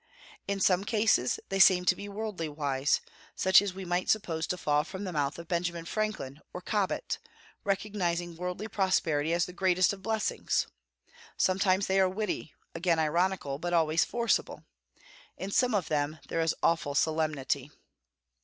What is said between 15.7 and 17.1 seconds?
of them there is awful